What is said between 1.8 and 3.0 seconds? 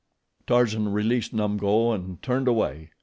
and turned away.